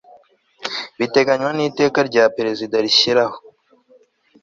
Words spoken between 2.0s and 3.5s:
rya Perezida rishyiraho